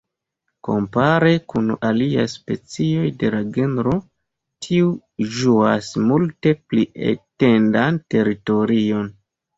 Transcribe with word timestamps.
Kompare 0.67 1.33
kun 1.53 1.67
aliaj 1.89 2.23
specioj 2.35 3.11
de 3.23 3.29
la 3.35 3.41
genro, 3.57 3.93
tiu 4.69 4.89
ĝuas 5.35 5.91
multe 6.09 6.57
pli 6.73 6.87
etendan 7.13 8.01
teritorion. 8.15 9.15